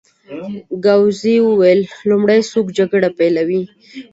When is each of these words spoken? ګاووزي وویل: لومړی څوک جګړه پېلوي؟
ګاووزي 0.83 1.35
وویل: 1.47 1.81
لومړی 2.09 2.39
څوک 2.51 2.67
جګړه 2.77 3.09
پېلوي؟ 3.17 3.61